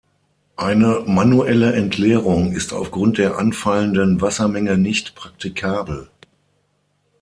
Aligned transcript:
Eine 0.55 1.03
manuelle 1.05 1.73
Entleerung 1.73 2.53
ist 2.53 2.73
aufgrund 2.73 3.19
der 3.19 3.37
anfallenden 3.37 4.19
Wassermenge 4.19 4.75
nicht 4.75 5.13
praktikabel. 5.13 6.09